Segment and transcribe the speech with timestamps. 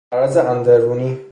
[0.11, 1.25] مرض اندرونی